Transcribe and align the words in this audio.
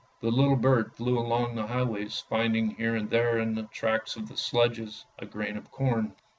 The 0.19 0.31
little 0.31 0.55
bird 0.55 0.95
flew 0.95 1.19
along 1.19 1.53
the 1.53 1.67
highways 1.67 2.21
finding 2.27 2.71
here 2.71 2.95
and 2.95 3.07
there 3.11 3.37
in 3.37 3.53
the 3.53 3.67
tracks 3.67 4.15
of 4.15 4.27
the 4.27 4.35
sledges 4.35 5.05
a 5.19 5.27
grain 5.27 5.55
of 5.55 5.69
corn. 5.69 6.15